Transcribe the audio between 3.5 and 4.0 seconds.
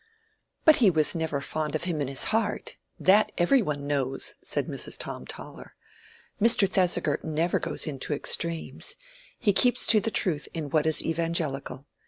one